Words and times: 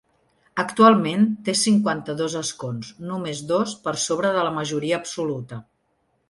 Actualment, 0.61 1.27
té 1.49 1.53
cinquanta-dos 1.63 2.37
escons, 2.39 2.89
només 3.11 3.43
dos 3.53 3.77
per 3.85 3.95
sobre 4.07 4.33
de 4.39 4.47
la 4.49 4.55
majoria 4.57 4.99
absoluta. 5.03 5.63